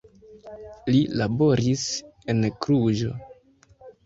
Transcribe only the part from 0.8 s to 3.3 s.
Li laboris en Kluĵo.